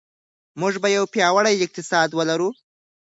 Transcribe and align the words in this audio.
موږ 0.59 0.73
به 0.81 0.87
یو 0.97 1.03
پیاوړی 1.13 1.55
اقتصاد 1.65 2.09
ولرو. 2.13 2.49